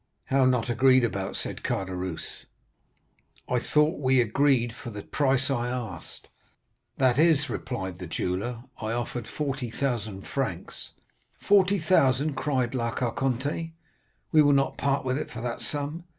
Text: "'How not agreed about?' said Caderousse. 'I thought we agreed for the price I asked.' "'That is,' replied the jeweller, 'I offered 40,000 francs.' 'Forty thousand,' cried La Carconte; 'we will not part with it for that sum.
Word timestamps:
"'How 0.25 0.45
not 0.45 0.67
agreed 0.67 1.03
about?' 1.03 1.35
said 1.35 1.61
Caderousse. 1.61 2.47
'I 3.47 3.59
thought 3.59 3.99
we 3.99 4.19
agreed 4.19 4.73
for 4.73 4.89
the 4.89 5.03
price 5.03 5.51
I 5.51 5.67
asked.' 5.67 6.27
"'That 6.97 7.19
is,' 7.19 7.51
replied 7.51 7.99
the 7.99 8.07
jeweller, 8.07 8.63
'I 8.81 8.93
offered 8.93 9.27
40,000 9.27 10.25
francs.' 10.25 10.93
'Forty 11.47 11.77
thousand,' 11.77 12.33
cried 12.33 12.73
La 12.73 12.95
Carconte; 12.95 13.73
'we 14.31 14.41
will 14.41 14.53
not 14.53 14.75
part 14.75 15.05
with 15.05 15.19
it 15.19 15.29
for 15.29 15.41
that 15.41 15.59
sum. 15.61 16.03